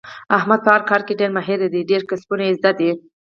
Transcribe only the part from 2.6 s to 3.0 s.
دي.